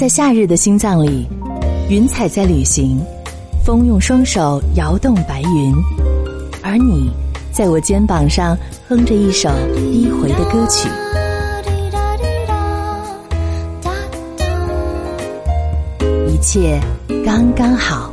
[0.00, 1.28] 在夏日的心脏里，
[1.90, 2.98] 云彩在旅行，
[3.62, 5.74] 风用双手摇动白云，
[6.62, 7.12] 而你
[7.52, 8.56] 在我肩膀上
[8.88, 10.88] 哼着一首低回的歌曲。
[16.28, 16.80] 一切
[17.22, 18.10] 刚刚好。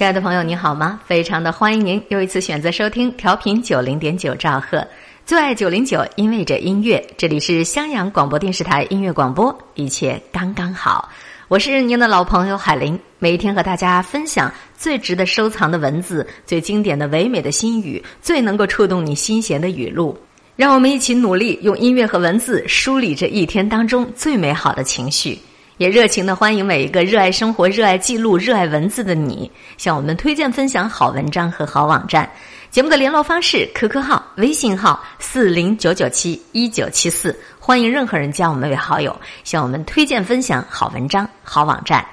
[0.00, 0.98] 亲爱的朋友，你好吗？
[1.04, 4.82] 非常的欢迎您又一次选择收听调频九零点九兆赫，
[5.26, 11.10] 最爱九零九，因为这音乐，这里是襄阳广播电视台音乐广播，一切刚刚好。
[11.48, 20.18] 我是您的老朋友海林，每天和大家分享最值得收藏的文字，最经典的唯美的心语，最能够触动你心弦的语录。
[20.56, 25.38] 让我们一起努力，用音乐和文字梳理这一天当中最美好的情绪。
[25.80, 32.30] 也热情的欢迎每一个热爱生活、热爱记录、热爱文字的你，向我们推荐分享好文章和好网站。
[32.70, 42.04] 节目的联络方式：QQ 号、微信号四零九九七一九七四，欢迎任何人加我们为好友，向我们推荐分享好文章、好网站。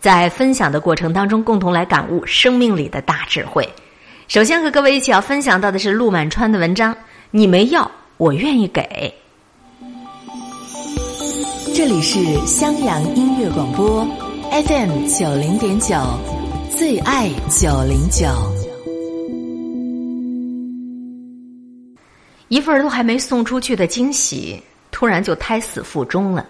[0.00, 3.68] 在分享的过程当中，共同来感悟生命里的大智慧。
[4.26, 6.92] 首先和各位一起要分享到的是陆满川的文章：
[7.30, 9.14] 你没要，我愿意给。
[11.74, 14.06] 这里是襄阳音乐广播
[14.50, 15.96] ，FM 九零点九，
[16.70, 18.26] 最爱九零九。
[22.48, 26.46] 一份都还没送出去的惊喜，突然就胎死腹中了。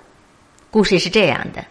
[0.73, 1.65] 故事是这样的：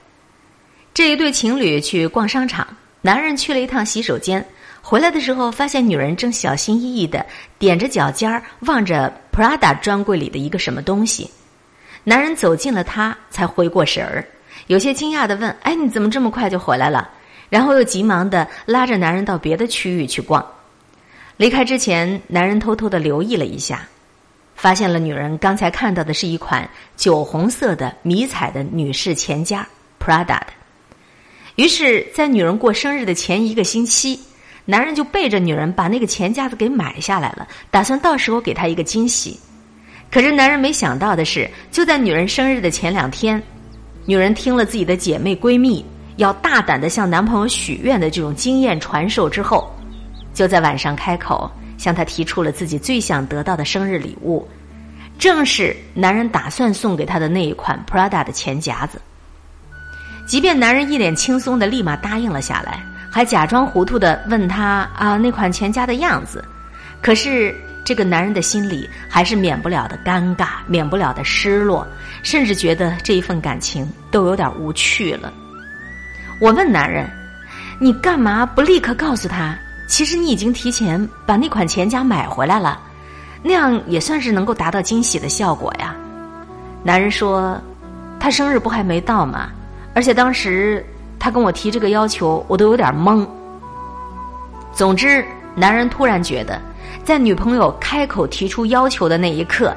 [0.94, 2.66] 这一对情侣去逛商场，
[3.02, 4.46] 男人去了一趟洗手间，
[4.82, 7.26] 回来的时候发现女人正小心翼翼的
[7.60, 11.30] 踮着脚尖儿望着 Prada 专柜里的一个什么东西。
[12.04, 14.26] 男人走近了，他才回过神儿，
[14.68, 17.10] 有些惊讶的问：“哎，你怎么这么快就回来了？”
[17.48, 20.46] 然后又急忙的拉着男人到别的区域去逛。
[21.38, 23.88] 离开之前，男人偷偷的留意了一下，
[24.56, 29.68] 发现了女人刚才看到的是一款酒红色的迷彩的女士钱夹
[30.00, 30.48] ，Prada 的。
[31.56, 34.20] 于是，在女人过生日的前一个星期，
[34.66, 39.40] 男人就背着女人把那个钱夹子给买下来了，打算到时候给她一个惊喜。
[40.11, 43.42] 可是，男人没想到的是，就在女人生日的前两天，
[44.05, 45.86] 女人听了自己的姐妹闺蜜
[46.17, 49.73] 要大胆的向男朋友许愿的这种经验传授之后，
[50.33, 54.45] 就在晚上开口向他提出了自己最想得到的生日礼物，
[55.17, 59.02] 正是男人打算送给她的那一款 Prada 的钱夹子。
[60.28, 66.43] 即便男人一脸轻松的立马答应了下来，还假装糊涂的问他啊那款钱夹的样子，
[67.02, 67.55] 可是。
[67.83, 71.86] 这个男人的心里还是免不了的尴尬，免不了的失落，
[72.21, 75.33] 甚至觉得这一份感情都有点无趣了。
[76.39, 77.09] 我问男人
[77.81, 82.80] ：“你干嘛不立刻告诉他，其实你已经提前把那款钱夹买回来了？
[83.43, 85.95] 那样也算是能够达到惊喜的效果呀。”
[86.83, 87.59] 男人说
[88.19, 89.49] ：“他生日不还没到吗？
[89.95, 90.86] 而且当时
[91.19, 93.27] 他跟我提这个要求，我都有点懵。”
[94.71, 95.25] 总之，
[95.55, 96.61] 男人突然觉得。
[97.04, 99.76] 在女朋友开口提出要求的那一刻，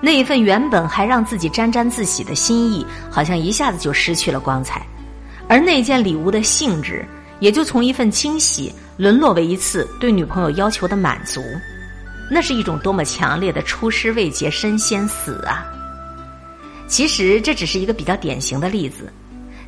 [0.00, 4.86] 那一份原本还让自己沾沾自喜的心意，好像一下子就失去了光彩，
[5.48, 7.04] 而那件礼物的性质，
[7.40, 11.42] 也就从一份惊喜沦落为一次对女朋友要求的满足。
[12.30, 15.66] 那是一种多么强烈的出师未捷身先死啊！
[16.86, 19.12] 其实这只是一个比较典型的例子，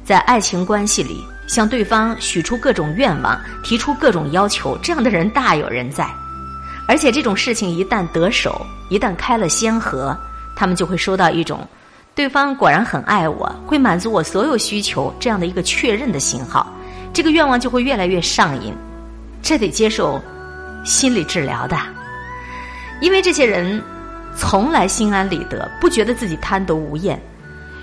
[0.05, 6.09] 在爱情关系里，向对方许出各种愿望、提出各种要求，这样的人大有人在。
[6.87, 10.16] 而且这种事情一旦得手，一旦开了先河，
[10.54, 11.66] 他们就会收到一种
[12.15, 16.66] 对方果然很爱我，会满足我所有需求这样的一个确认的信号，
[17.12, 18.75] 这个愿望就会越来越上瘾。
[19.41, 20.20] 这得接受
[20.84, 21.76] 心理治疗的，
[23.00, 23.82] 因为这些人
[24.37, 27.20] 从来心安理得，不觉得自己贪得无厌。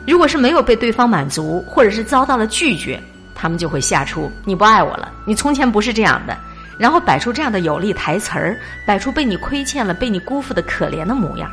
[0.07, 3.01] 如果是没有被对方满足，或者是遭到了拒绝，
[3.35, 6.37] 他们就会下出“你不爱我了，你从前不是这样的”。
[6.79, 11.52] 然后摆出这样的有力台词儿，摆出被你亏欠了、被你辜负的可怜的模样。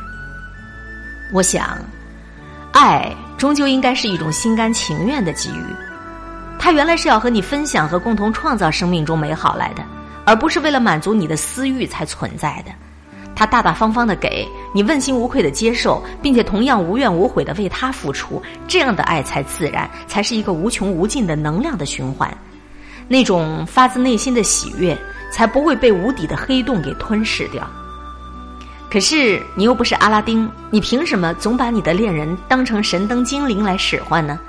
[1.33, 1.77] 我想，
[2.71, 5.65] 爱终究应该是一种心甘情愿的给予。
[6.57, 9.83] 他原来是要和你分享和共同创造生命中美好来的，
[10.25, 12.71] 而不是为了满足你的私欲才存在的。
[13.35, 22.35] 他大大方方的给你，问心无愧的接受，并且同样无怨无悔的为他付出，这样的爱才自然，才是一个无穷无尽的能量的循环。
[23.09, 24.97] 那种发自内心的喜悦。
[25.31, 27.67] 才不会被无底的黑洞给吞噬掉。
[28.89, 34.39] 可是你又不是阿拉丁，你凭什么总把你的恋人当成神灯精灵来使唤呢？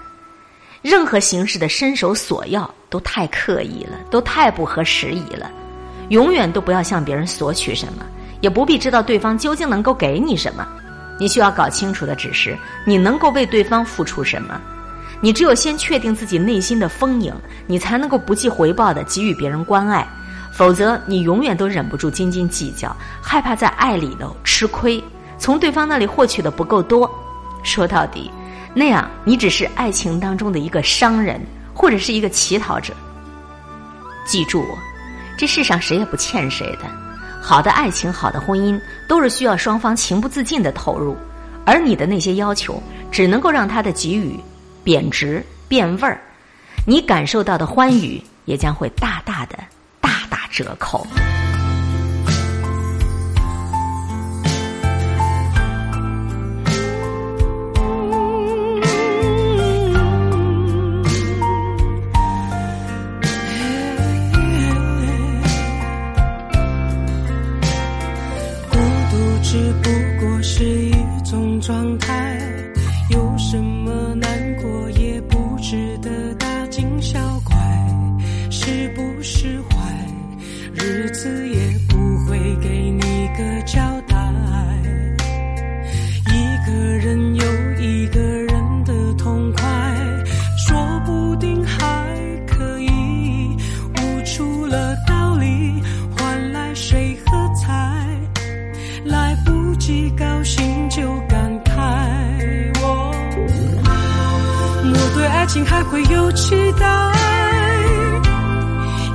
[0.80, 5.50] 任何形式的伸手索要都太刻意了，都太不合时宜了。
[6.10, 8.06] 永远都不要向别人索取什么，
[8.40, 10.66] 也不必知道对方究竟能够给你什么。
[11.18, 14.60] 你需要搞清楚的只是你能够为对方付出什么。
[15.20, 17.34] 你只有先确定自己内心的丰盈，
[17.66, 20.06] 你才能够不计回报的给予别人关爱。
[20.58, 25.00] 否则，你永远都忍不住斤斤计较，害怕在爱里头吃亏，
[25.38, 27.08] 从对方那里获取的不够多。
[27.62, 28.28] 说到底，
[28.74, 31.40] 那样你只是爱情当中的一个商人，
[31.72, 32.92] 或者是一个乞讨者。
[34.26, 34.66] 记住，
[35.36, 36.90] 这世上谁也不欠谁的。
[37.40, 41.16] 好的爱情，好的婚姻，都是需要双方情不自禁的投入，
[41.64, 42.82] 而你的那些要求，
[43.12, 44.34] 只能够让他的给予
[44.82, 46.20] 贬值变味儿，
[46.84, 49.56] 你感受到的欢愉也将会大大的
[50.50, 51.06] 折扣。
[68.70, 68.76] 孤
[69.10, 69.97] 独之不
[105.64, 106.86] 还会有期待，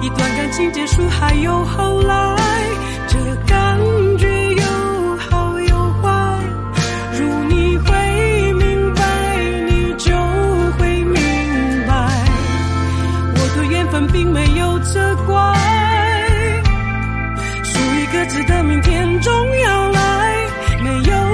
[0.02, 2.36] 一段感情结束还有后来，
[3.08, 3.18] 这
[3.48, 3.78] 感
[4.18, 4.64] 觉有
[5.18, 6.10] 好有坏。
[7.20, 9.02] 如你会明白，
[9.68, 10.12] 你就
[10.78, 11.22] 会明
[11.88, 11.94] 白，
[13.36, 15.34] 我对缘分并没有责怪，
[17.64, 19.32] 属于各自的明天终
[19.62, 20.48] 要来，
[20.84, 21.33] 没有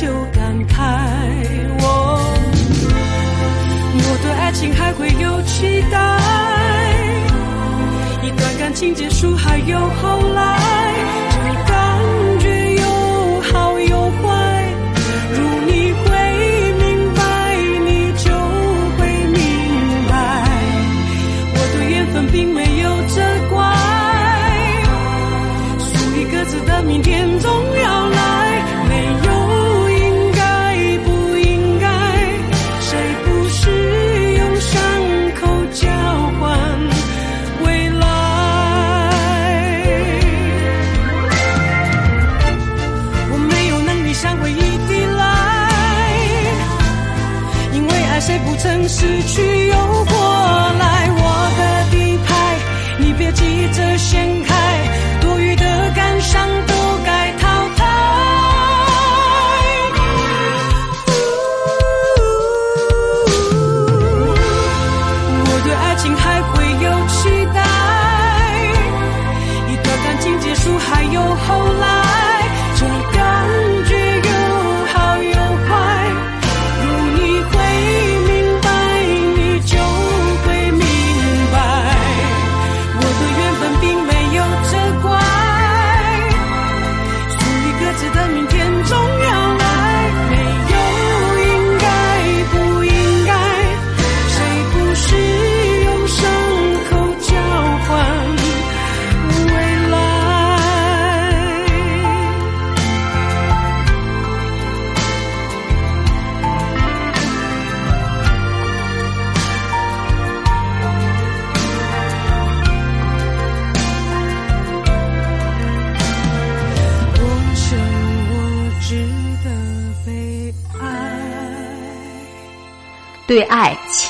[0.00, 0.76] 就感慨，
[1.80, 1.84] 我
[3.94, 5.98] 我对爱情还会有期待，
[8.22, 10.56] 一段感情结束还有后来，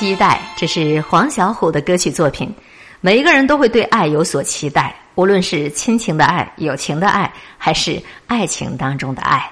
[0.09, 2.51] 期待，这是黄小琥的歌曲作品。
[2.99, 9.47] 每一个人都会对爱有所期待，无论是亲情的爱、友情的爱，还是爱情当中的爱。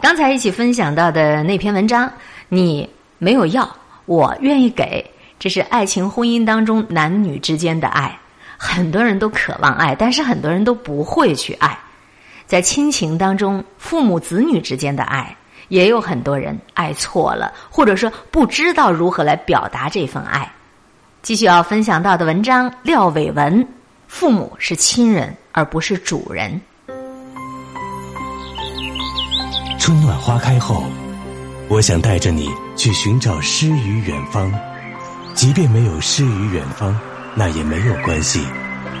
[0.00, 2.12] 刚才一起分享到的那篇文章，
[2.48, 8.18] 你没有要，我愿意给，这是爱情婚姻当中男女之间的爱。
[8.56, 11.78] 很多人都渴望爱，但是很多人都不会去爱。
[12.44, 15.36] 在亲情当中，父母子女之间的爱，
[15.72, 20.46] 也有很多人爱错了，或者说不知道如何来表达这份爱。
[21.22, 23.66] 继续要分享到的文章，廖伟文：
[24.06, 26.60] 父母是亲人，而不是主人。
[29.80, 30.84] 春暖花开后，
[31.68, 34.52] 我想带着你去寻找诗与远方。
[35.32, 36.94] 即便没有诗与远方，
[37.34, 38.46] 那也没有关系，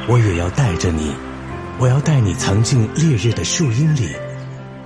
[0.08, 1.14] 我也要带着你。
[1.78, 4.08] 我要带你藏进烈日的树荫里，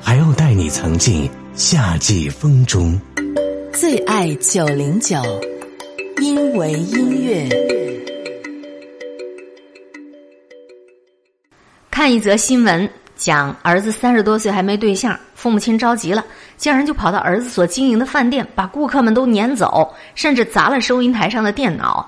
[0.02, 3.00] 还要带你藏进夏季风中。
[3.72, 5.16] 最爱九零九，
[6.20, 7.48] 因为音乐。
[11.90, 12.86] 看一则新闻。
[13.16, 16.22] 讲儿子三十多岁还没对象，父母亲着急了，
[16.58, 22.06] 竟然就跑到儿子所经营的饭店，把顾客们都撵走，甚至砸了收银台上的电脑。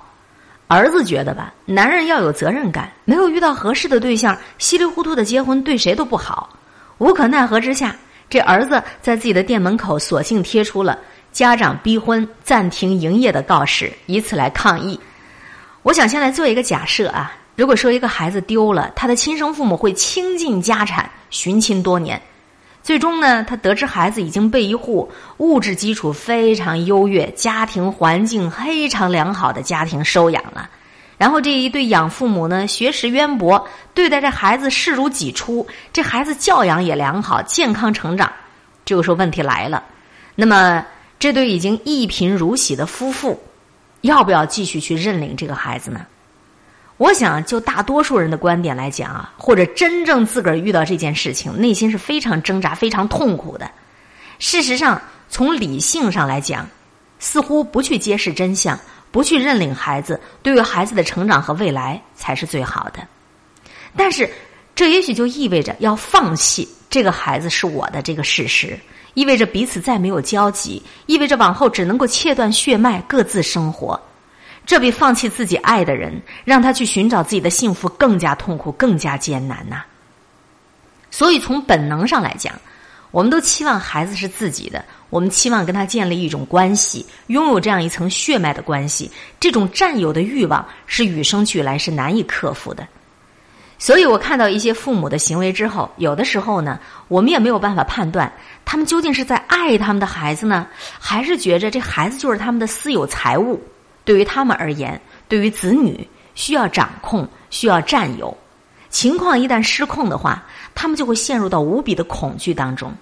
[0.66, 6.50] 儿子觉得吧，男人要有责任感，没有遇到合适的对象，稀里糊涂的结婚对谁都不好。
[6.98, 7.96] 无可奈何之下，
[8.28, 10.98] 这儿子在自己的店门口索性贴出了
[11.32, 14.98] 家长逼婚、暂停营业的告示，以此来抗议。
[15.82, 17.34] 我想先来做一个假设啊。
[17.56, 22.20] 如果说一个孩子丢了，他的亲生父母会倾尽家产寻亲多年，
[22.84, 30.70] 最终呢，他得知孩子已经被一户物质基础非常优越、家庭环境非常良好的家庭收养了，
[31.18, 38.32] 然后这一对养父母呢，学识渊博，对待这孩子视如己出，这孩子教养也良好，健康成长。
[38.84, 39.84] 这个时候问题来了，
[40.34, 40.86] 那么
[41.18, 43.38] 这对已经一贫如洗的夫妇，
[44.02, 46.06] 要不要继续去认领这个孩子呢？
[46.96, 53.70] 我想，就大多数人的观点来讲啊，或者真正自个儿遇到这件事情，内心是非常挣扎、非常痛苦的。
[54.38, 56.68] 事实上，从理性上来讲，
[57.18, 58.78] 似乎不去揭示真相，
[59.10, 63.06] 不去认领孩子，对于孩子的成长和未来才是最好的。
[63.96, 64.30] 但是，
[64.74, 68.78] 这也许就意味着要放弃这个孩子是我的这个事实，
[69.14, 74.00] 意味着彼此再没有交集，意味着往后只能够切断血脉，各自生活。
[74.66, 79.82] 这比放弃自己爱的人，让他去寻找自己的幸福更加痛苦、更加艰难呐。
[81.10, 82.54] 所以，从本能上来讲，
[83.10, 89.10] 我们都期望孩子是自己的，我们期望跟他建立一种关系，拥有这样一层血脉的关系。
[89.40, 92.86] 这种占有的欲望是与生俱来，是难以克服的。
[93.78, 98.30] 所以我看到一些父母的行为之后，有的时候呢，我们也没有办法判断
[98.64, 100.66] 他们究竟是在爱他们的孩子呢，
[100.98, 103.62] 还是觉着这孩子就是他们的私有财物。
[104.04, 108.36] 对于他们而言，对于子女需要掌控，需要占有。
[108.90, 110.42] 情况一旦失控的话，
[110.80, 112.94] 他们就会陷入到无比的恐惧当中。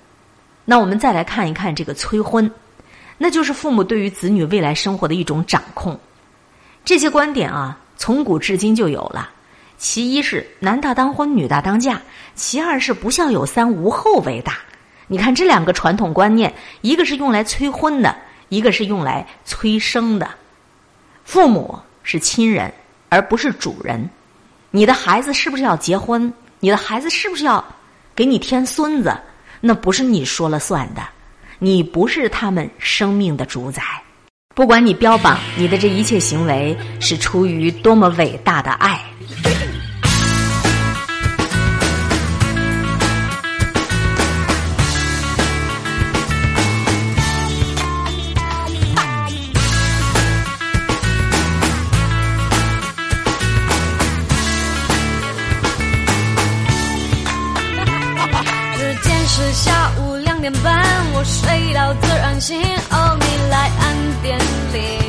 [0.64, 2.50] 那我们再来看一看这个催婚，
[3.18, 6.00] 那就是父母对于子女未来生活的一种掌控。
[6.86, 9.28] 这些观点啊，从古至今就有了。
[9.76, 11.98] 其一是男大当婚，女大当嫁；
[12.34, 14.54] 其二是不孝有三，无后为大。
[15.06, 18.16] 你看这两个传统观念，一个是用来催婚的，
[18.48, 20.30] 一个是用来催生的。
[21.24, 22.72] 父母是亲人，
[23.10, 24.08] 而不是主人。
[24.70, 26.32] 你的孩子是不是要结婚？
[26.60, 27.64] 你的孩子是不是要
[28.14, 29.16] 给你添孙子？
[29.60, 31.02] 那不是你说了算的。
[31.58, 33.82] 你不是他们生命的主宰。
[34.54, 39.00] 不管你标榜你的这一切行为是出于多么伟大的爱。
[60.48, 60.80] 点半，
[61.12, 62.56] 我睡到自然醒。
[62.92, 64.38] 哦，你来按电
[64.72, 65.05] 铃。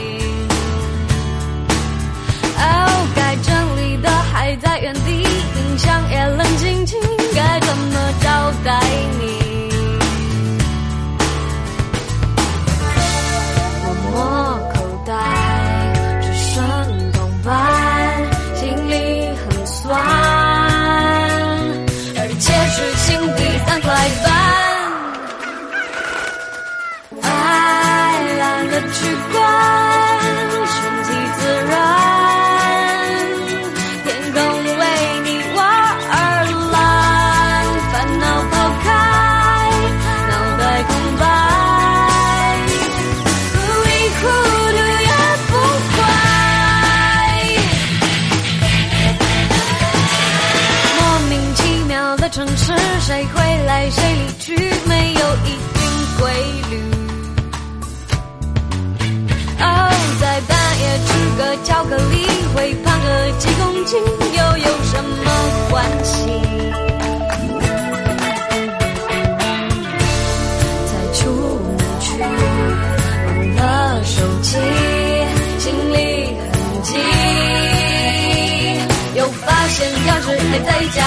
[61.90, 65.32] 和你会胖个几公斤，又有什么
[65.70, 66.16] 关系？
[70.86, 71.20] 才出
[71.64, 74.58] 门去，忘了手机，
[75.60, 75.96] 心里
[76.52, 76.52] 很
[76.84, 76.90] 急，
[79.16, 80.98] 又发现钥匙还在家。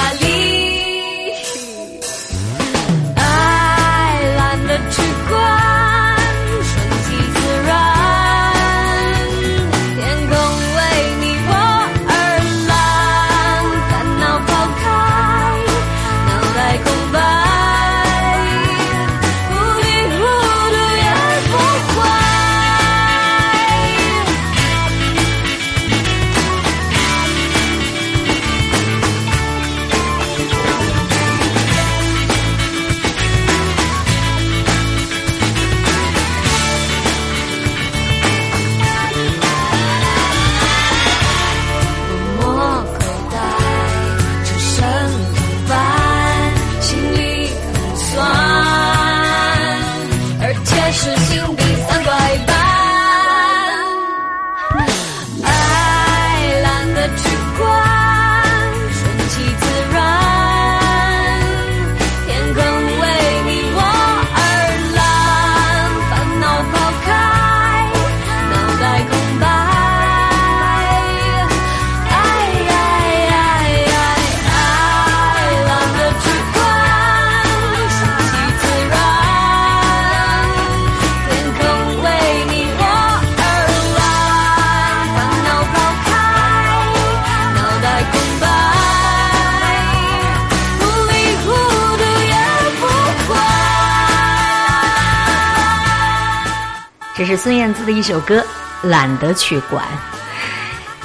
[98.10, 98.44] 首歌
[98.88, 99.84] 《懒得去管》，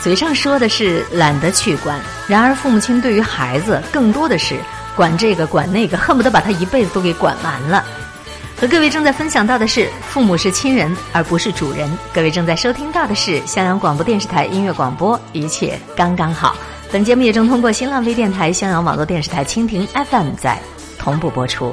[0.04, 4.56] 嘴上说的是懒得去管，然而父母亲对于孩子更多的是
[4.96, 7.86] 管这个管那个，恨不得把他一辈子都给管完了。
[8.60, 11.88] 和各位正在分享到的是，父母是亲人而不是主人。
[12.12, 16.56] 各位正在收听到的是襄阳广播电视台音乐广播，一切刚刚好。
[16.92, 20.60] 本节目也正通过新浪微电台、襄阳网络电视台、蜻蜓 FM 在
[20.98, 21.72] 同步播出。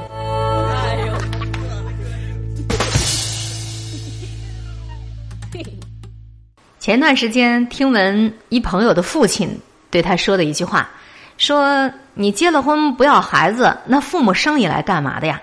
[6.82, 9.48] 前段时间听闻一朋友的父亲
[9.88, 10.90] 对他说的一句话，
[11.38, 15.40] 说：“你结了婚不要孩子，那父母生你来干嘛的呀？”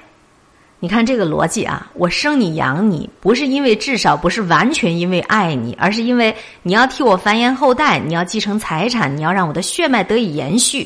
[0.81, 10.85] 你看这个逻辑啊，我生你养你，不是因为至少不是完全因为爱你，而是因为你要替我繁衍后代，你要继承财产，你要让我的血脉得以延续。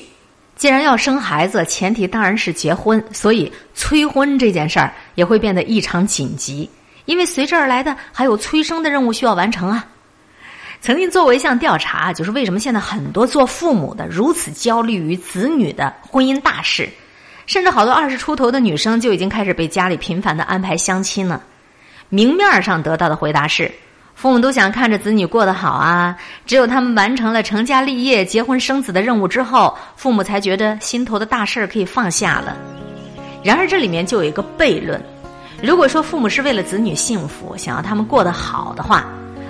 [0.55, 6.69] 既然要生孩子，前提当然是结婚，所以催婚这件事儿也会变得异常紧急，
[7.05, 9.83] 因为随之而来的还有催生的任务需要完成啊。
[10.83, 16.89] 曾经做过一项调查，就是为什么现在很多做父母的如此焦虑于子女的婚姻大事，
[17.45, 21.41] 甚至好多二十出头的女生就已经开始被家里频繁的安排相亲了。
[22.09, 23.71] 明面上得到的回答是，
[24.13, 26.13] 父母都想看着子女过得好啊，
[26.45, 32.57] 只有他们完成了成家立业、结婚生子的任务之后，父母才觉得心头的大事儿可以放下了。
[33.41, 35.01] 然而这里面就有一个悖论：
[35.61, 39.05] 如果说父母是为了子女幸福，想要他们过得好的话。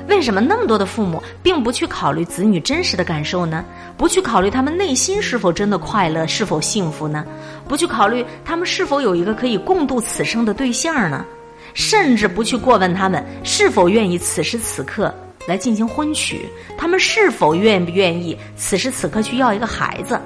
[0.08, 3.64] 为什么那么多的父母并不去考虑子女真实的感受呢？
[3.98, 7.26] 不去考虑他们内心是否真的快乐、是否幸福呢？
[7.68, 11.26] 不去考虑他们是否有一个可以共度此生的对象呢？
[11.74, 15.14] 甚至不去过问他们是否愿意此时此刻
[15.48, 16.46] 来进行婚娶，
[16.78, 20.20] 他们是否愿不愿意此时此刻去要一个孩子？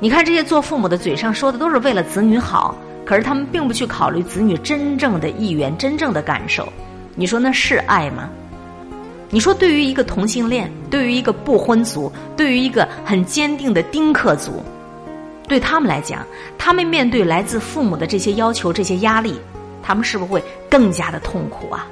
[0.00, 2.74] 你看这些做父母的嘴上说的都是为了子女好，
[3.04, 6.66] 可是他们并不去考虑子女真正的意愿、真正的感受。
[7.14, 8.28] 你说那是爱吗？
[9.34, 14.62] 你说，对于一个同性恋，对于一个不婚族，对于一个很坚定的丁克族，
[15.48, 16.24] 对他们来讲，
[16.56, 19.34] 他们面对来自父母的这些要求、这些压力，
[19.82, 21.84] 他们是不是会更加的痛苦啊？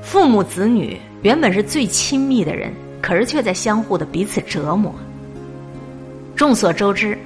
[0.00, 4.90] 父母子女原本是最亲密的人，可是却在相互的彼此折磨。
[6.34, 7.18] 众所周知，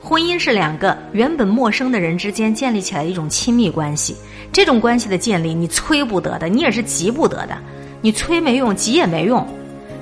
[0.00, 4.16] 婚姻是两个原本陌生的人之间建立起来一种亲密关系。
[4.50, 7.58] 这种关系的建立，你催不得的，你也是急不得的。
[8.02, 9.46] 你催没用，急也没用。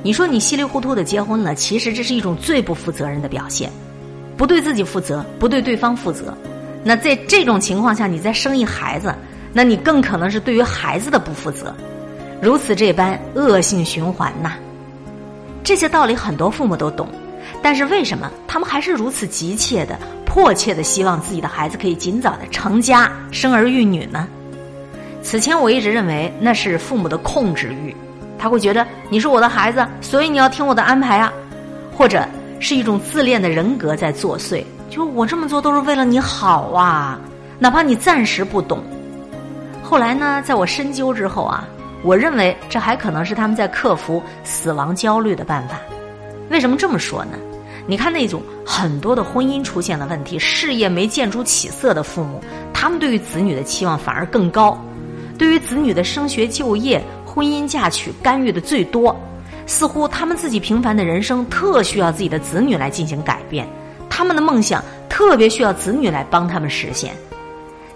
[0.03, 3.71] 你说你稀里糊涂的结婚了，其实这是一种最不负责任的表现，
[4.39, 6.35] 不对自己负责，不对对方负责。
[6.83, 9.15] 那在这种情况下，你再生一孩子，
[9.53, 11.75] 那你更可能是对于孩子的不负责，
[12.41, 14.55] 如此这般恶性循环呐。
[15.63, 17.07] 这些道理很多父母都懂，
[17.61, 24.27] 但是为什么他们还是如此急切的、迫切的希望自己的孩子可以尽早的成家、生儿育女呢？
[25.23, 27.95] 此前我一直认为那是父母的控制欲，
[28.39, 31.33] 他会觉得你是我的孩子，所以你要听我的安排啊，
[31.97, 32.27] 或者
[32.59, 37.21] 是一种自恋的人格在作祟，就我这么做都是为了你好啊，
[37.59, 38.83] 哪怕你暂时不懂。
[39.83, 41.69] 后来呢，在我深究之后啊，
[42.03, 45.77] 我认为这还可能是他们在克服死亡焦虑的办法。
[46.49, 47.33] 为什么这么说呢？
[47.87, 52.41] 你看那种很多的婚姻出现了问题，事业没见出起色的父母，
[52.73, 54.79] 他们对于子女的期望反而更高，
[55.41, 59.19] 对于子女的升学、就业、婚姻嫁娶干预的最多，
[59.65, 63.67] 似乎他们自己平凡的人生特需要自己的子女来进行改变，
[64.11, 67.15] 他们的梦想特别需要子女来帮他们实现。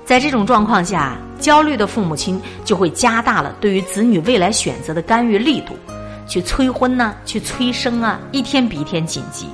[0.07, 5.75] 在这种状况下，焦虑的父母亲就会加大了对于子女未来选择的干预力度，
[6.27, 9.51] 去催婚呐、去催生啊，一天比一天紧急。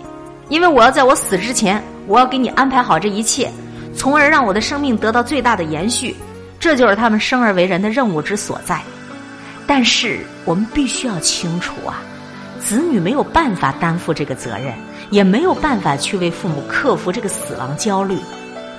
[0.48, 3.50] 因为我要在我死之前，我要给你安排好这一切，
[3.96, 6.14] 从而让我的生命得到最大的延续，
[6.61, 8.81] 这就是他们生而为人的任务之所在。
[9.66, 12.03] 但是我们必须要清楚啊，
[12.61, 14.75] 子女没有办法担负这个责任，
[15.11, 18.18] 也没有办法去为父母克服这个死亡焦虑，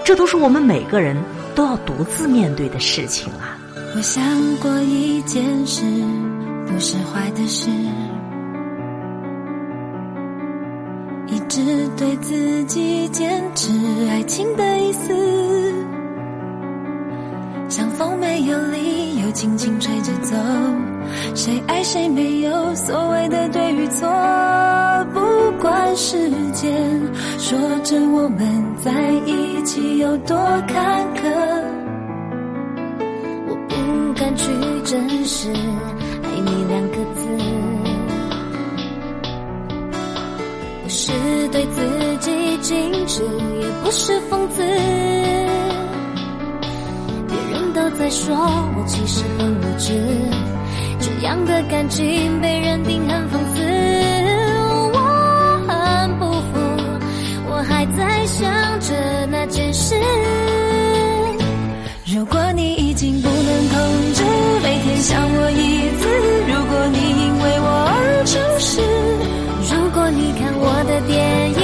[0.03, 1.17] 这都是我们每个人
[1.55, 3.57] 都要独自面对的事情啊。
[3.95, 4.23] 我想
[4.57, 5.81] 过一件事，
[6.67, 7.69] 不是坏的事，
[11.27, 13.69] 一直对自己坚持
[14.09, 15.13] 爱情的意思，
[17.71, 20.35] 像风没有理由轻轻吹着走，
[21.33, 24.09] 谁爱谁没有所谓的对与错，
[25.13, 25.21] 不
[25.57, 26.69] 管时间
[27.39, 28.91] 说着我们在
[29.25, 30.35] 一起有多
[30.67, 31.29] 坎坷。
[33.47, 34.51] 我不敢去
[34.83, 35.49] 正视
[36.23, 37.25] “爱你”两个字，
[40.83, 41.13] 不是
[41.53, 42.31] 对自己
[42.61, 43.23] 矜持，
[43.61, 44.61] 也不是讽刺。
[47.73, 49.93] 都在说我其实很无知，
[50.99, 53.61] 这样的感情被认定很讽刺，
[54.93, 54.99] 我
[55.67, 56.59] 很不服，
[57.49, 59.95] 我还在想着那件事。
[62.13, 64.23] 如果你已经不能控制，
[64.61, 66.05] 每天想我一次；
[66.47, 68.81] 如果你因为我而诚实，
[69.73, 71.55] 如果你看我的电影，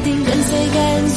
[0.00, 1.15] 定跟随感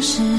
[0.00, 0.29] 是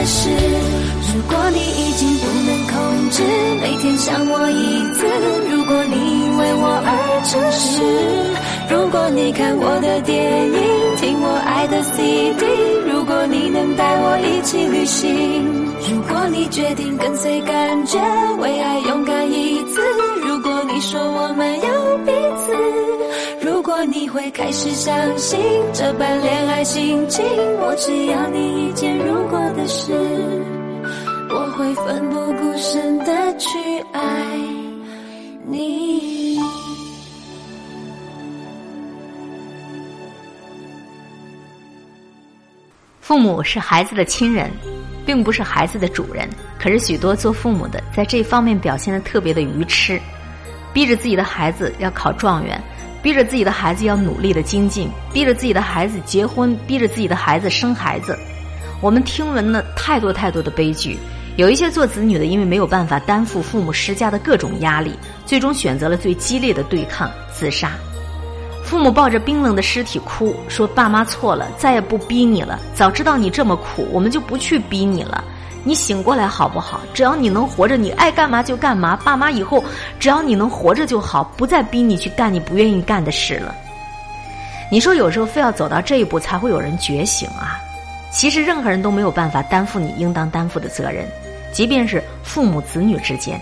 [0.00, 0.30] 的事。
[1.12, 3.22] 如果你已经不能控制，
[3.60, 5.04] 每天想我一次；
[5.50, 6.90] 如果你因为我而
[7.28, 7.82] 诚实，
[8.72, 12.40] 如果你看我的电影，听我爱的 CD，
[12.90, 15.44] 如果你能带我一起旅行，
[15.90, 17.98] 如果你决定跟随感觉，
[18.40, 18.69] 为爱
[24.80, 25.38] 相信
[25.74, 27.22] 这般恋爱心情，
[27.58, 29.92] 我只要你一件如果的事。
[31.28, 33.58] 我会奋不顾身的去
[33.92, 34.00] 爱
[35.44, 36.40] 你。
[43.02, 44.50] 父母是孩子的亲人，
[45.04, 46.26] 并不是孩子的主人。
[46.58, 50.00] 可是许多做父母的在这方面表现的特别的愚痴，
[50.72, 52.58] 逼着自己的孩子要考状元，
[53.02, 58.18] 逼着自己的孩子要努力的精进，逼着自己的孩子结婚，逼着自己的孩子生孩子。
[58.80, 60.98] 我们听闻了太多太多的悲剧，
[61.36, 64.92] 有一些做子女的因为没有办法担负父母施加的各种压力，
[65.24, 67.72] 最终选择了最激烈的对抗——自杀。
[68.62, 72.60] 父母抱着冰冷的尸体哭，说：“爸妈错了，再也不逼你了。
[72.74, 75.24] 早知道你这么苦，我们就不去逼你了。
[75.62, 76.80] 你醒过来好不好？
[76.94, 78.96] 只要你能活着，你爱干嘛就干嘛。
[79.04, 79.62] 爸妈以后
[79.98, 83.54] 只要你能活着就好，不再逼你去干你不愿意干的事了。
[84.70, 87.60] 你说有时候非要走到这一步才会有人觉醒啊？
[88.12, 91.06] 其实任何人都没有办法担负你应当担负的责任，
[91.52, 93.40] 即便是父母子女之间。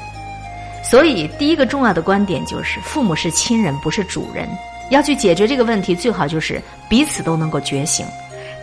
[0.82, 4.48] 所以第一个重要的观点就是，父母是亲人，不是主人。
[4.90, 8.06] 要去解决这个问题，最好就是彼此都能够觉醒。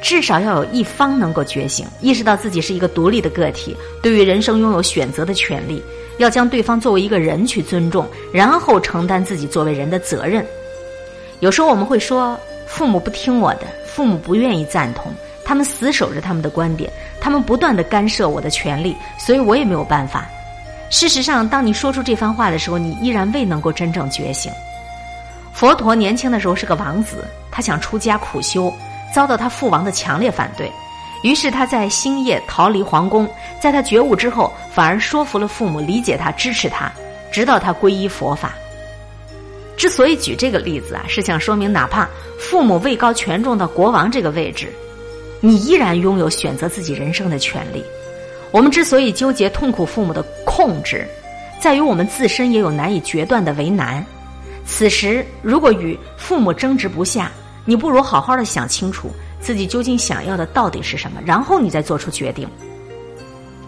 [0.01, 5.81] 至少要有一方能够觉醒，意识到自己是一个独立的个体，对于人生拥有选择的权利，
[6.17, 10.45] 要将对方作为一个人去尊重，然后承担自己作为人的责任。
[11.39, 15.11] 有时候我们会说，父母不听我的，父母不愿意赞同，
[15.43, 20.27] 他们死守着他们的观点，他们不断的干涉我的权利，所以我也没有办法。
[20.91, 24.51] 事实上，当你说出这番话的时候，你依然未能够真正觉醒。
[25.51, 28.71] 佛陀年轻的时候是个王子，他想出家苦修。
[29.15, 30.69] 遭到他父王的强烈反对，
[31.23, 33.25] 于是他在星夜逃离皇宫。
[33.61, 36.91] 在他觉悟之后，反而说服了父母理解他、支持他，
[37.31, 38.51] 直到他皈依佛法。
[39.77, 44.67] 之所以举这个例子啊，是想说明，哪怕父母位高权重到国王这个位置，
[45.39, 47.81] 你依然拥有选择自己人生的权利。
[48.51, 51.07] 我们之所以纠结痛苦父母的控制，
[51.61, 54.05] 在于我们自身也有难以决断的为难。
[54.65, 57.31] 此时，如果与父母争执不下，
[57.65, 62.47] 你不如好好的想清楚自己究竟想要的到底是什么，然后你再做出决定。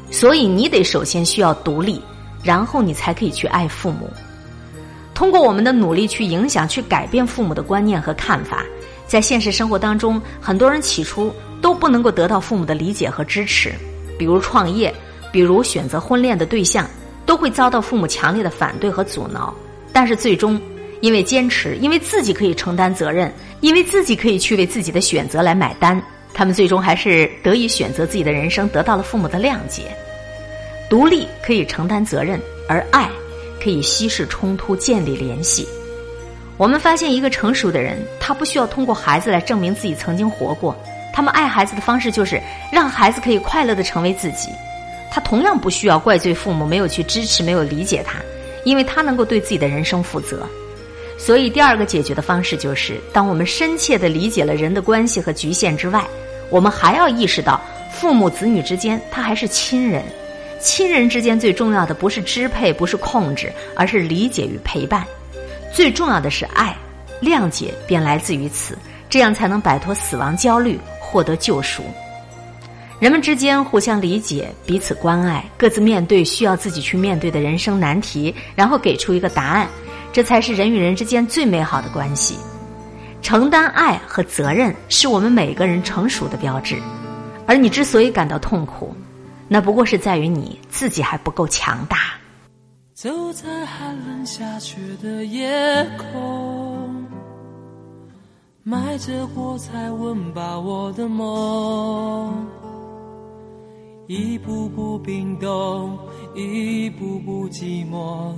[0.10, 2.02] 所以你得首先需要独立，
[2.44, 4.10] 然后你才可以去爱父母。
[5.14, 8.64] 通过我们的努力去影响、去改变父母的观念和看法，
[9.08, 13.74] 在现实生活当中，很多人起初都不能够得到父母的理解和支持，
[14.18, 14.94] 比如创业，
[15.32, 16.88] 比如选择婚恋的对象，
[17.26, 19.54] 都会遭到父母强烈的反对和阻挠。
[19.92, 20.62] 但是最终，
[21.02, 23.34] 因为坚持，因为自己可以承担责任。
[23.60, 26.00] 因为自己可以去为自己的选择来买单，
[26.32, 29.86] 他们最终还是得以选择自己的人生，得到了父母的谅解。
[30.88, 33.10] 独立可以承担责任，而爱
[33.60, 35.68] 可以稀释冲突，建立联系。
[36.56, 40.76] 我们发现，一个成熟的人，他不需要通过孩子来证明自己曾经活过。
[41.12, 42.40] 他们爱孩子的方式就是
[42.72, 44.50] 让孩子可以快乐的成为自己。
[45.10, 48.20] 他同样不需要怪罪父母没有去支持、没有理解他，
[48.66, 50.48] 因为他能够对自己的人生负责。
[51.28, 56.08] 所以，第二个解决的方式就是，当我们深切地理解了人的关系和局限之外，
[56.50, 57.60] 我们还要意识到，
[57.92, 60.02] 父母子女之间他还是亲人。
[60.62, 65.06] 亲人之间最重要的不是支配，不是控制，而是理解与陪伴。
[65.74, 66.74] 最重要的是爱，
[67.22, 68.78] 谅解便来自于此，
[69.10, 71.84] 这样才能摆脱死亡焦虑，获得救赎。
[73.02, 79.68] 人们之间互相理解，彼此关爱，各自面对需要自己去面对的人生难题，然后给出一个答案。
[80.12, 82.38] 这才是人与人之间最美好的关系。
[83.22, 86.78] 承担爱和责任是我们每个人成熟的标志。
[87.46, 88.94] 而你之所以感到痛苦，
[89.48, 91.98] 那不过是在于你自己还不够强大。
[92.94, 97.06] 走在寒冷下雪的夜空，
[98.64, 102.46] 埋着火柴温饱我的梦，
[104.08, 105.98] 一步步冰冻，
[106.36, 108.34] 一步步寂寞。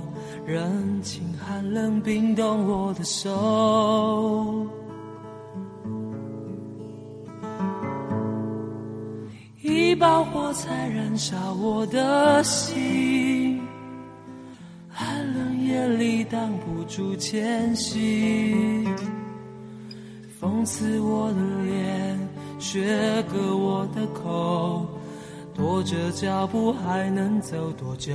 [0.50, 4.66] 人情寒冷冰冻我的手，
[9.62, 13.62] 一把火柴燃烧我的心，
[14.88, 18.84] 寒冷夜里挡不住前行，
[20.40, 22.18] 风刺我的脸，
[22.58, 24.84] 雪割我的口，
[25.54, 28.12] 拖着脚步还能走多久？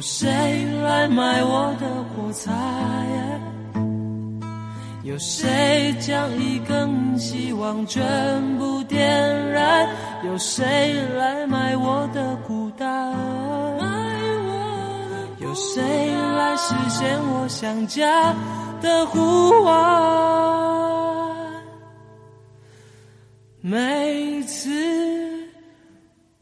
[0.00, 2.50] 有谁来买我的火柴？
[5.02, 8.02] 有谁将一根希望全
[8.56, 8.98] 部点
[9.52, 9.86] 燃？
[10.24, 13.14] 有谁来买我的孤单？
[15.38, 18.34] 有谁来实现我想家
[18.80, 19.76] 的呼唤？
[23.60, 25.29] 每次。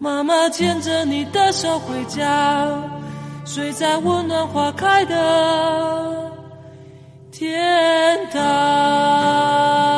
[0.00, 2.68] 妈妈牵着你的手回家，
[3.44, 6.30] 睡在温暖花开的
[7.32, 9.97] 天堂。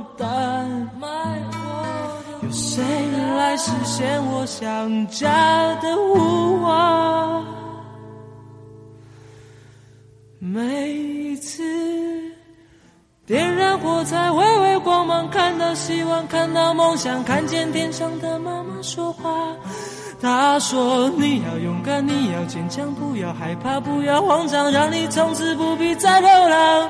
[2.43, 2.83] 有谁
[3.37, 7.43] 来实现我想家的呼唤？
[10.39, 11.63] 每一次
[13.25, 19.55] 点燃火柴，微微光芒，看到希望，看到梦想，看见天上的妈妈说话。
[20.21, 26.89] 她说：“你要勇敢，你要坚强，不要害怕，不要慌张，让你从此不必再流浪。”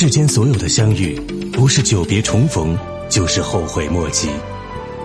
[0.00, 1.20] 世间所有的相遇，
[1.52, 4.30] 不是久别重逢，就是后悔莫及。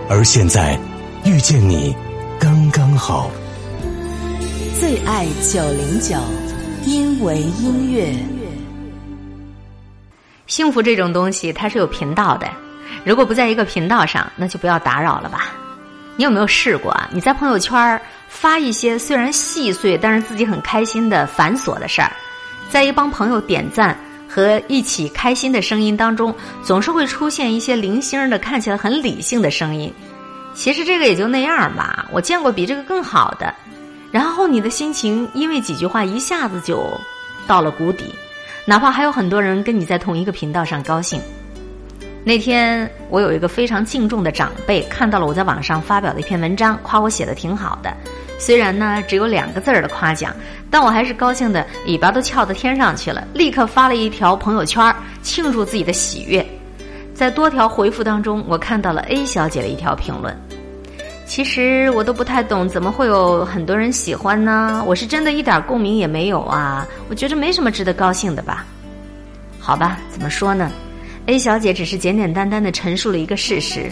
[0.08, 0.78] 而现在，
[1.24, 1.92] 遇见你，
[2.38, 3.28] 刚刚好。
[4.78, 6.16] 最爱九零九，
[6.86, 8.14] 因为音乐。
[10.46, 12.48] 幸福这种东西，它是有频道的。
[13.04, 15.48] 如果不在一个频道上，那就不要打扰了吧。
[16.14, 17.10] 你有没有试过啊？
[17.12, 22.12] 你在朋友圈发一些虽然细碎，但是自己很开心的繁琐的事儿，
[22.70, 23.98] 在一帮朋友点赞
[24.34, 29.92] 和一起开心的声音当中，总是会出现一些零星的、看起来很理性的声音。
[30.54, 33.54] 其实这个也就那样吧，我见过比这个更好的。
[34.10, 36.84] 然后你的心情因为几句话一下子就
[37.46, 38.12] 到了谷底，
[38.64, 41.20] 哪怕还有很多人跟你在同一个频道上高兴。
[42.24, 47.96] 那天我有一个非常敬重的长辈看到了我在网上发表的一篇文章，夸我写的挺好的。
[48.38, 50.34] 虽然呢只有两个字儿的夸奖，
[50.70, 56.44] 但我还是高兴的尾巴都翘到天上去了，立刻发了一条朋友圈庆祝自己的喜悦。
[57.14, 60.36] 在多条回复当中，我看到了 A 小姐的一条评论。
[61.26, 64.84] 其实我都不太懂，怎么会有很多人喜欢呢？
[64.86, 66.86] 我是真的一点共鸣也没有啊！
[67.08, 68.66] 我觉着没什么值得高兴的吧。
[69.58, 70.70] 好吧，怎么说呢
[71.26, 73.90] ？A 小姐只是简简单单的陈述了一个事实，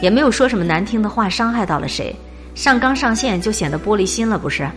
[0.00, 2.16] 也没有说什么难听的话，伤害到了谁。
[2.54, 4.68] 上纲上线就显得玻璃心了，不是？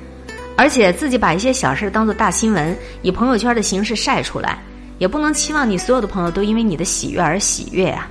[0.57, 4.57] 而且自己把一些小事当做大新闻，以朋友圈的形式晒出来，
[4.97, 8.07] 也不能期望你所有的朋友都因为你的喜悦而喜悦啊。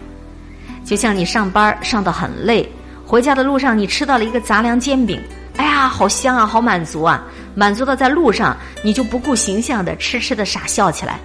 [0.84, 2.68] 就像你上班上到很累。
[3.06, 5.20] 回家的路上，你吃到了一个杂粮煎饼，
[5.56, 7.22] 哎呀，好香啊，好满足啊！
[7.54, 11.20] 满足的在路上，你就不顾形象的痴痴的傻笑起来。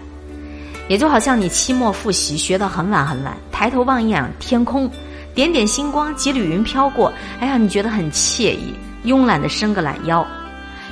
[0.90, 4.92] 也就好像你期末复习学到很晚很晚，抬头望一眼天空，
[5.34, 8.74] 点点星光，几缕云飘过，哎呀，你觉得很惬意，
[9.06, 10.26] 慵懒的伸个懒腰。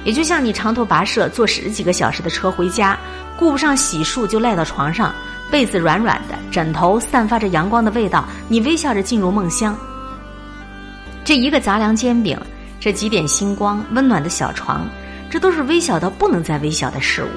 [0.04, 2.98] 也就像你长途跋涉，坐十几个小时的车回家，
[3.38, 5.14] 顾不上洗漱就赖到床上，
[5.52, 9.78] 被子软软的，枕头散发着阳光的味道，你微笑着进入梦乡。
[11.26, 12.40] 这一个杂粮煎饼，
[12.80, 14.88] 这几点星光，温暖的小床，
[15.30, 17.30] 这都是微小到不能再微小的事物。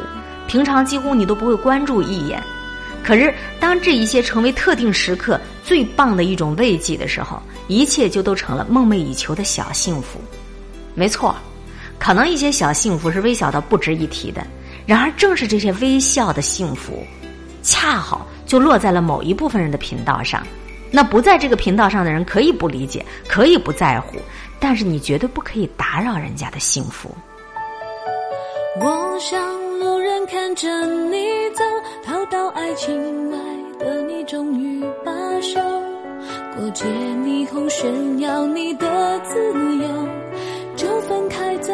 [0.46, 2.40] 平常几乎你都不会关注一眼，
[3.02, 5.40] 可是当这一些成为特定时刻
[5.70, 10.20] 最棒的一种慰藉的时候，一切就都成了梦寐以求的小幸福。
[10.96, 11.32] 没错，
[11.96, 14.44] 可能一些小幸福是微小到不值一提的，
[14.84, 17.06] 然而正是这些微笑的幸福，
[17.62, 20.44] 恰好就落在了某一部分人的频道上。
[20.90, 24.18] 那不在这个频道上的人可以不理解，可以不在乎，
[24.58, 27.14] 但是你绝对不可以打扰人家的幸福。
[28.80, 29.40] 我向
[29.78, 31.62] 路人看着你走，
[32.04, 33.38] 逃到爱情外。
[33.80, 35.10] 的你终于罢
[35.40, 35.58] 休，
[36.54, 36.84] 过街
[37.24, 38.86] 霓虹炫耀你的
[39.20, 39.88] 自由，
[40.76, 41.72] 就分开走，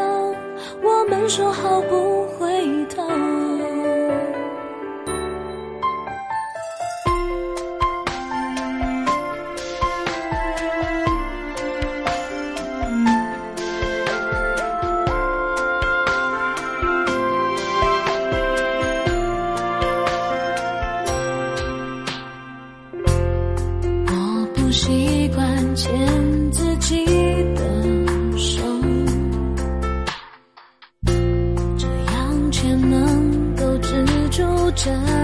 [0.83, 2.47] 我们说好不回
[2.95, 3.03] 头。
[34.87, 35.16] 的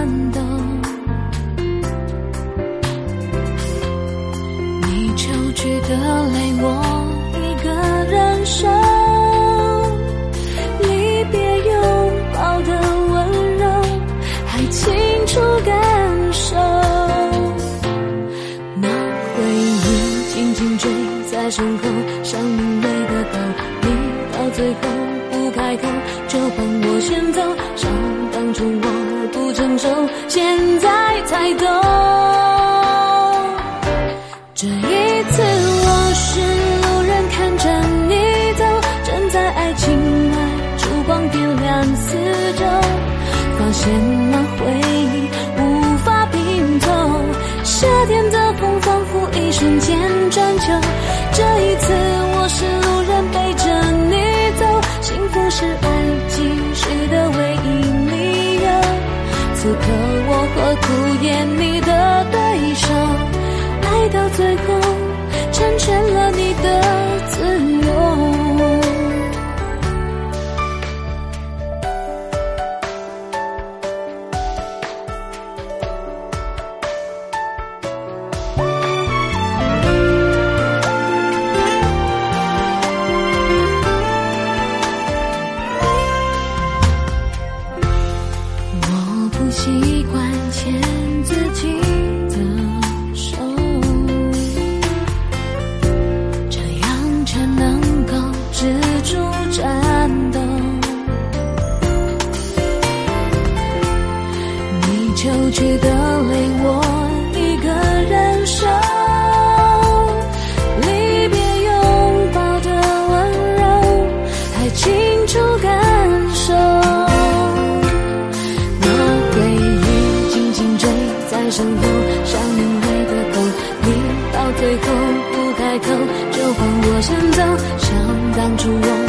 [128.34, 129.01] 挡住我。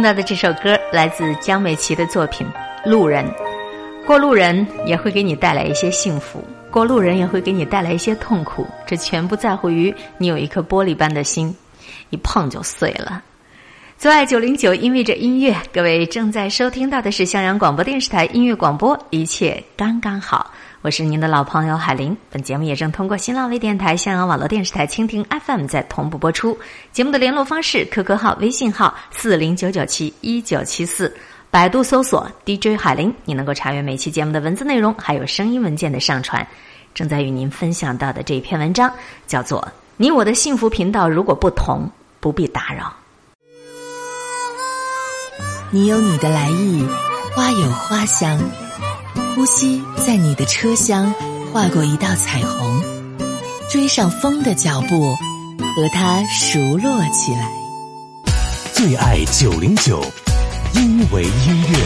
[0.00, 2.46] 听到的这首歌来自江美琪的作品
[2.86, 3.22] 路人。
[4.06, 11.54] 过路人也会给你带来一些幸福过路人也会给你带来一些痛苦这全不在乎于你有一颗玻璃般的心
[12.08, 13.22] 一碰就碎了。
[13.98, 15.54] 最爱九零九因为这音乐。
[15.70, 20.50] 各位正在收听到的是襄阳广播电视台音乐广播一切刚刚好。
[20.82, 26.58] 我是您的老朋友海林，本节目也正通过新浪微电台、襄阳网络电视台、蜻蜓 FM 在同步播出。
[26.90, 31.14] 节目的联络方式：QQ 号、微信号四零九九七一九七四，
[31.50, 36.46] 百度搜索 DJ 海林，你能够查阅每期节目的文字内容，还有声音文件的上传。
[36.94, 38.90] 正在与您分享到的这篇文章
[39.26, 39.60] 叫做
[39.98, 41.86] 《你我的幸福频道如果不同，
[42.20, 42.84] 不必打扰》。
[45.70, 46.88] 你有你的来意，
[47.36, 48.40] 花有花香。
[49.34, 51.12] 呼吸在你的车厢
[51.52, 52.80] 划过一道彩虹，
[53.70, 55.14] 追上风的脚步，
[55.74, 57.50] 和它熟络起来。
[58.72, 60.00] 最爱九零九，
[60.74, 61.78] 因为音乐。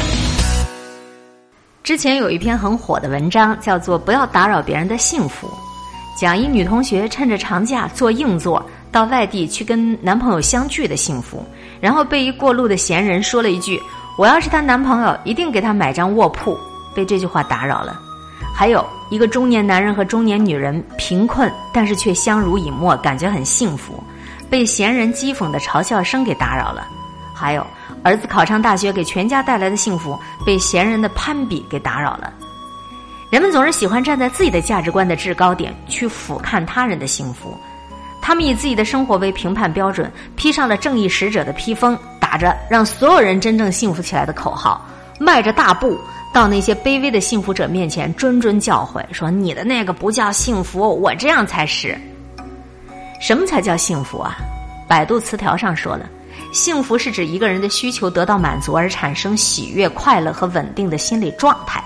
[1.83, 5.47] 之前有一篇很火的文章，叫做《不要打扰别人的幸福》，
[6.21, 11.45] 讲一女同学趁着长假坐硬座到外地去跟男朋友相聚的幸福，
[11.81, 13.81] 然后被一过路的闲人说了一句
[14.19, 16.59] ：“我要是她男朋友，一定给她买张卧铺。”
[16.95, 18.01] 被这句话打扰了。
[18.55, 24.03] 还有一个中年男人和中年女人贫困，但是却相濡以沫，感觉很幸福，
[24.49, 26.87] 被闲人讥讽的嘲笑声给打扰了。
[27.35, 27.67] 还有
[28.05, 30.17] 儿子考上大学给全家带来的幸福，
[30.47, 32.33] 被闲人的攀比给打扰了。
[33.31, 37.59] 人们总是喜欢站在自己的价值观的制高点去俯瞰他人的幸福，
[38.23, 44.81] 他们以自己的生活为评判标准，披上了正义使者的披风，打着让所有人真正幸福起来的口号，
[45.19, 45.99] 迈着大步。
[46.35, 51.97] 到那些卑微的幸福者面前，谆谆教诲说：“你的那个不叫幸福，我这样才是。
[53.21, 54.35] 什么才叫幸福啊？”
[54.89, 56.11] 百度词条上说了
[56.53, 61.81] ：“幸福是指一个人的需求得到满足而产生喜悦、快乐和稳定的心理状态。”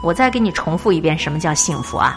[0.00, 2.16] 我再给你重复一遍，什么叫幸福啊？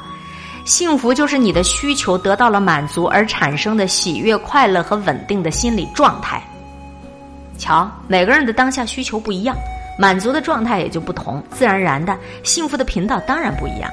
[0.65, 6.39] 幸福就是你的需求得到了满足而产生的喜悦、快乐和稳定的心理状态。
[7.57, 9.55] 瞧，每个人的当下需求不一样。
[9.99, 13.91] 满足的状态也就不同，自然而然的幸福的频道当然不一样。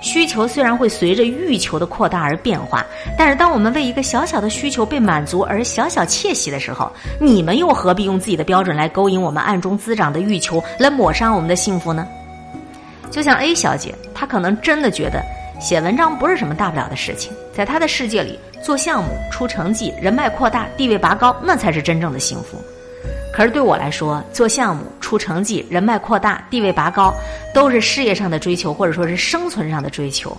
[0.00, 2.84] 需求虽然会随着欲求的扩大而变化，
[3.18, 6.90] 但是当我们为一个小小的需求被满足而小小窃喜的时候，
[7.20, 12.08] 你们又何必用自己的标准来勾引我们暗中滋长的欲求，来抹杀我们的幸福呢？
[13.10, 15.22] 就像 A 小姐，她可能真的觉得
[15.60, 22.56] 写文章不是什么大不了的事情，在她的世界里，做项目、出成绩、人脉扩大、地位拔高，那才是真正的幸福。
[23.32, 27.14] 可是对我来说，做项目、出成绩、人脉扩大、地位拔高，
[27.54, 30.36] 都是事业上的追求，或者说是生存上的追求。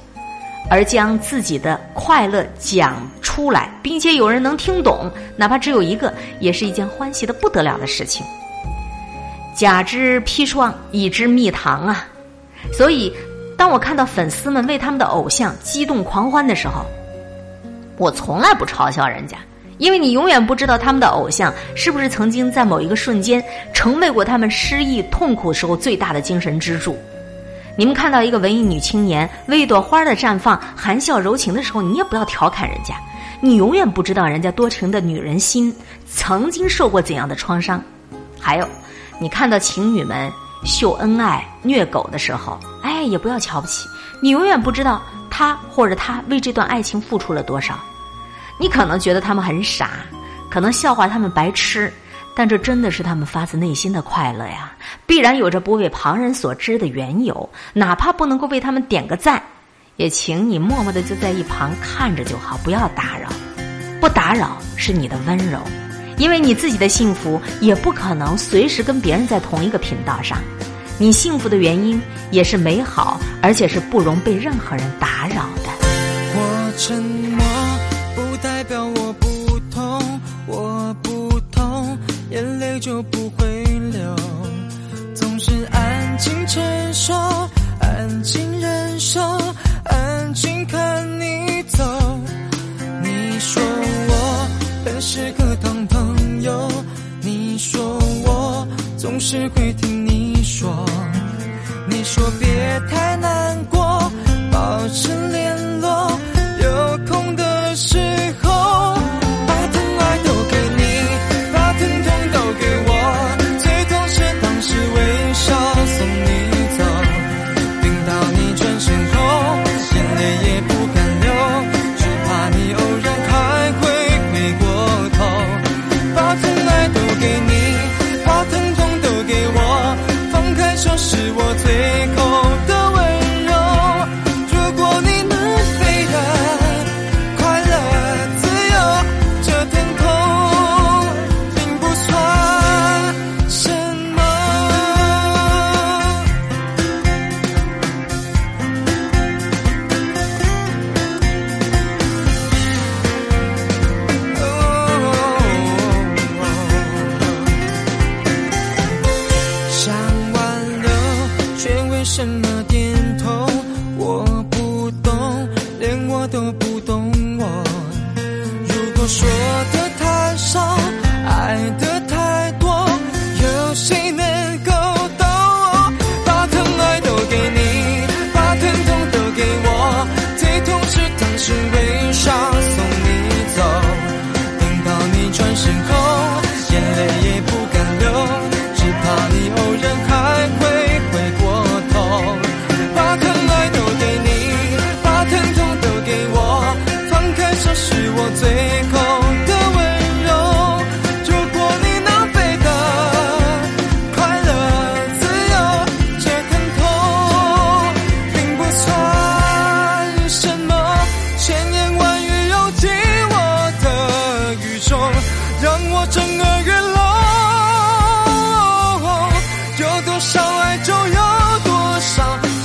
[0.70, 8.26] 而将自己的快乐讲出来，并且有人能听懂，哪怕只有一个，也是一件欢喜的不得了的事情。
[9.54, 12.08] 甲之砒霜，乙之蜜糖啊！
[12.72, 13.14] 所以，
[13.58, 16.86] 当我看到粉丝们为他们的偶像激动狂欢的时候，
[17.98, 19.38] 我从来不嘲笑人家。
[19.84, 26.98] 因为你永远不知道他们的偶像是不是曾经在某一个瞬间成为过他们失意痛苦时候最大的精神支柱。
[27.78, 32.96] 你们看到一个文艺女青年为一朵花的绽放含笑柔情的时候，你也不要调侃人家。
[33.42, 35.76] 你永远不知道人家多情的女人心
[36.10, 37.84] 曾经受过怎样的创伤。
[38.40, 38.66] 还有，
[39.20, 40.32] 你看到情侣们
[40.64, 43.86] 秀恩爱虐狗的时候，哎，也不要瞧不起。
[44.22, 47.78] 你永远不知道他或者他为这段爱情付出了多少。
[48.64, 49.90] 你可能觉得他们很傻，
[50.50, 51.92] 可能笑话他们白痴，
[52.34, 54.72] 但这真的是他们发自内心的快乐呀！
[55.06, 59.44] 必然有着不为旁人所知的缘由，哪怕不能够为他们点个赞，
[59.98, 63.28] 也请你默默的就在一旁看着就好，不要打扰。
[64.00, 65.60] 不打扰是你的温柔，
[66.18, 70.38] 因为你自己的幸福也不可能随时跟别人在同一个频道上。
[70.98, 72.02] 你幸福的原因
[72.32, 75.70] 也是美好，而且是不容被任何人打扰的。
[76.36, 77.04] 我沉
[82.84, 84.16] 就不会流。
[85.16, 86.62] 总是安静承
[86.94, 87.14] 受，
[87.80, 89.22] 安静忍受，
[89.86, 91.82] 安静看你走。
[93.02, 93.64] 你说
[94.10, 94.48] 我
[94.84, 96.70] 很适合当朋友，
[97.22, 97.82] 你说
[98.26, 98.68] 我
[98.98, 100.86] 总是会听你说。
[101.88, 104.12] 你说别太难过，
[104.52, 105.63] 保持联络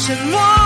[0.09, 0.58] 沉默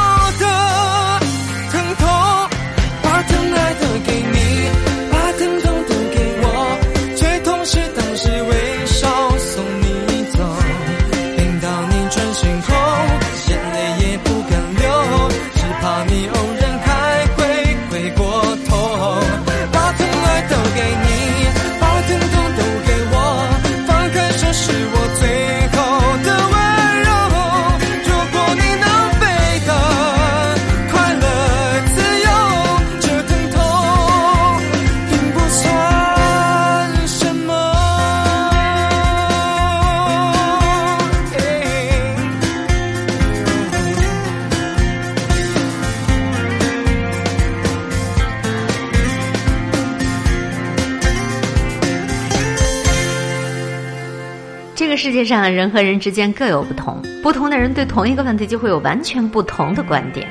[55.22, 60.28] 界上人和人之间各有不同，不同的人对同一个问题就会有完全不同的观点。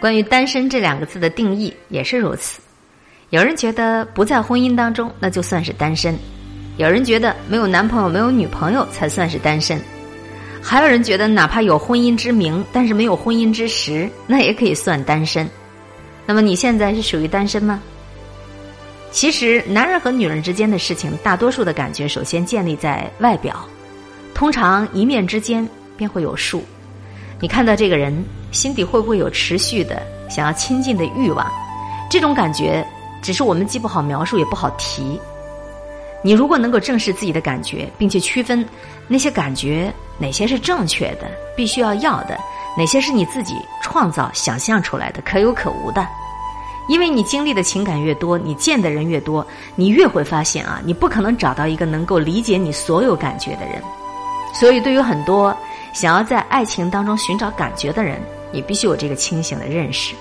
[0.00, 2.60] 关于“单身”这两个字的定义也是如此。
[3.30, 6.14] 有人觉得不在婚姻当中，那就算是单身；
[6.76, 9.78] 有人觉得没有男朋友、没有女朋友才算是单身；
[10.62, 15.48] 还有人觉得哪怕有婚姻之名，但是没有婚姻之实，那也可以算单身。
[16.24, 17.80] 那么你现在是属于单身吗？
[19.10, 23.68] 其实，男人和女人之间的事情，大多数的感觉首先建立在外表，
[24.40, 25.68] 通常一面之间
[25.98, 26.64] 便会有数。
[27.40, 31.46] 你看到这个人，心底会不会有持续的想要亲近的欲望？
[32.08, 32.82] 这种感觉，
[33.20, 35.20] 只是我们既不好描述，也不好提。
[36.24, 38.66] 你如果能够正视自己的感觉，并且区分
[39.08, 42.40] 那些感觉哪些是正确的、必须要要的，
[42.78, 46.08] 哪些是你自己创造、想象出来的、可有可无的。
[46.88, 53.82] 因为你经历的情感越多，你见的人越多，你越会发现啊，你不可能找到一个能够理解你所有感觉的人。
[54.52, 55.56] 所以，对于很多
[55.92, 58.20] 想要在爱情当中寻找感觉的人，
[58.52, 60.14] 你必须有这个清醒的认识。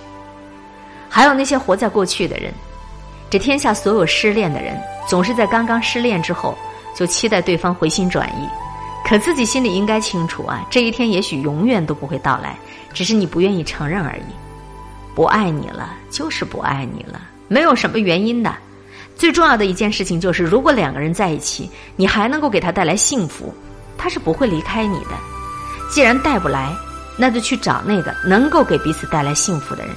[1.10, 2.54] 还有那些活在过去的人，
[3.30, 6.58] 这天下所有失恋的人，总是在刚刚失恋之后
[6.96, 8.48] 就期待对方回心转意，
[9.06, 12.56] 可自己心里应该清楚啊，这一天也许永远都不会到来，
[12.94, 14.32] 只是你不愿意承认而已。
[15.16, 18.56] 不爱你了，就是不爱你了，没有什么原因的。
[19.18, 23.54] 最重要的一件事情就是，如果两个人在一起，你还能够给他带来幸福，
[24.00, 25.12] 他是不会离开你的。
[25.92, 26.74] 既然带不来，
[27.18, 29.94] 那就去找那个能够给彼此带来幸福的人。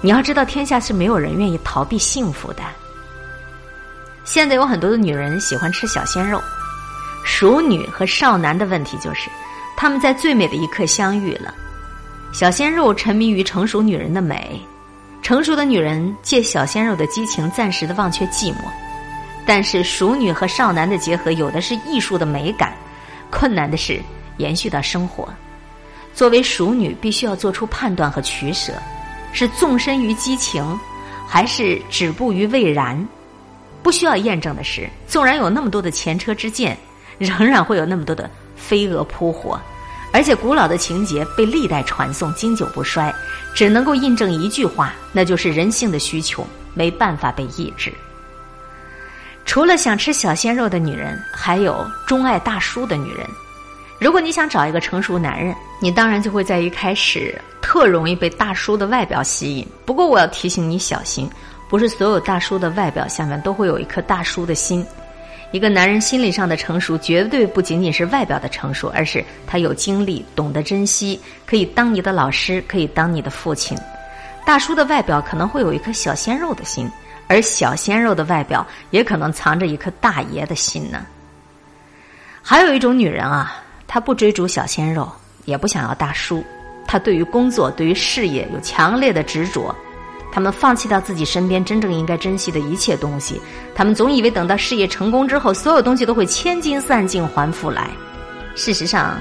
[0.00, 2.62] 你要知道，天下是没有人愿意逃避幸福的。
[4.24, 6.42] 现在有很多的女人喜欢吃小鲜肉，
[7.24, 9.28] 熟女和少男的问题就是，
[9.76, 11.54] 他们在最美的一刻相遇了。
[12.32, 14.60] 小鲜肉沉迷于成熟女人的美，
[15.22, 18.58] 成熟的女人借小鲜肉的激情暂时的忘却寂寞，
[19.46, 22.76] 但是熟女和少男的结合有的是艺术的美感，
[23.30, 24.00] 困难的是
[24.38, 25.28] 延续到生活。
[26.14, 28.72] 作为熟女，必须要做出判断和取舍：
[29.32, 30.64] 是纵身于激情，
[31.28, 33.06] 还是止步于未然？
[33.82, 36.76] 不需要验证的是，纵然有那么多的前车之鉴，
[37.18, 39.60] 仍然会有那么多的飞蛾扑火。
[40.12, 43.14] 而且古老的情节被历代传颂，经久不衰，
[43.54, 47.92] 只能够印证一句话，那就是人性的需求没办法被抑制。
[49.56, 53.26] 除了想吃小鲜肉的女人，还有钟爱大叔的女人。
[53.98, 59.66] 如果你想找一个成熟男人，你当然就会在一开始特容易被大叔的外表吸引。
[59.86, 61.26] 不过我要提醒你小心，
[61.70, 64.84] 不是所有大叔的外表下面都会有一颗大叔的心。
[65.52, 73.74] 一个男人心理上的成熟，绝对不仅仅是外表的成熟，而是他有经历，懂得珍惜，可以当你的老师，可以当你的父亲。
[74.44, 76.86] 大叔的外表可能会有一颗小鲜肉的心，
[77.28, 81.04] 而小鲜肉的外表也可能藏着一颗大爷的心呢。
[82.42, 83.56] 还有一种女人啊，
[83.86, 85.10] 她不追逐小鲜肉，
[85.44, 86.44] 也不想要大叔，
[86.86, 89.74] 她对于工作、对于事业有强烈的执着。
[90.32, 93.40] 他们放弃掉自己身边真正应该珍惜的一切东西，
[93.74, 97.88] 他们总以为等到事业成功之后，所有东西都会千金散尽还复来。
[98.54, 99.18] 事实上，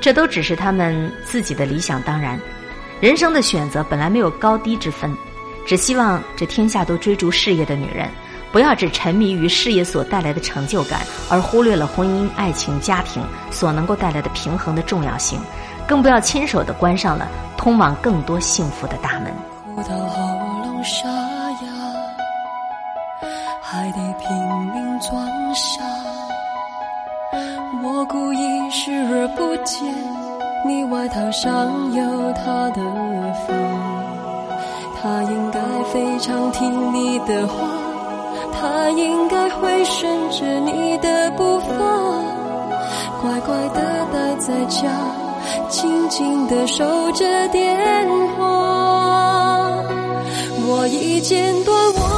[0.00, 2.40] 这都只是他们自己的理想当然。
[3.00, 5.14] 人生的选择本来没有高低之分，
[5.66, 8.08] 只希望这天下都追逐事业的女人，
[8.52, 15.40] 不要只沉迷于事业所带来的成就感，而忽略了婚姻、爱情、家庭所能够带来的平衡的重要性，
[15.86, 19.34] 更不要亲手的关上了通往更多幸福的大门。
[20.84, 21.68] 沙哑，
[23.60, 24.30] 还得拼
[24.72, 25.82] 命装傻。
[27.82, 29.84] 我故意视而不见，
[30.64, 32.80] 你外套上有他的
[33.48, 33.75] 发。
[35.06, 35.60] 他应该
[35.92, 37.54] 非常听你的话，
[38.52, 41.68] 他应该会顺着你的步伐，
[43.22, 44.88] 乖乖的待在家，
[45.68, 47.78] 静静的守着电
[48.36, 49.78] 话。
[50.68, 52.15] 我已剪断我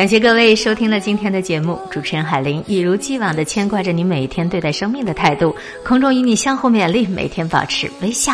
[0.00, 8.32] 感谢各位收听了今天的节目，主持人海林一如既往的牵挂着你每天对待生命的态度，空中与你相互勉励，每天保持微笑、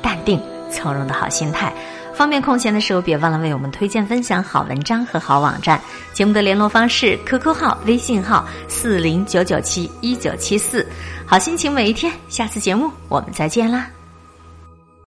[0.00, 0.40] 淡定、
[0.70, 1.74] 从容的好心态。
[2.14, 5.80] 方便空闲的时候，别忘了为我们推荐分享好文章和好网站。
[6.12, 10.86] 节目的联络方式：QQ 号、微信号四零九九七一九七四。
[11.26, 13.90] 好心情每一天，下次节目我们再见啦。